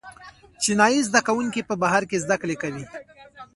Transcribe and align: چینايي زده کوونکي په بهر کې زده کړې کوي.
چینايي 0.61 0.99
زده 1.07 1.19
کوونکي 1.27 1.61
په 1.69 1.75
بهر 1.81 2.03
کې 2.09 2.17
زده 2.25 2.35
کړې 2.41 2.55
کوي. 2.61 2.85